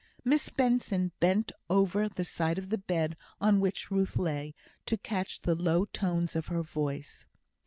Miss 0.25 0.49
Benson 0.49 1.11
bent 1.19 1.51
over 1.69 2.09
the 2.09 2.23
side 2.23 2.57
of 2.57 2.69
the 2.69 2.79
bed 2.79 3.15
on 3.39 3.59
which 3.59 3.91
Ruth 3.91 4.17
lay, 4.17 4.55
to 4.87 4.97
catch 4.97 5.41
the 5.43 5.53
low 5.53 5.85
tones 5.85 6.35
of 6.35 6.47
her 6.47 6.63
voice. 6.63 7.27